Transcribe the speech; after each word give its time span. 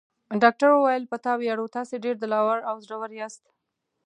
ډاکټر 0.43 0.69
وویل: 0.73 1.03
په 1.11 1.17
تا 1.25 1.33
ویاړو، 1.39 1.73
تاسي 1.75 1.95
ډېر 2.03 2.15
دل 2.19 2.33
اور 2.41 2.59
او 2.69 2.75
زړور 2.85 3.11
یاست. 3.19 3.43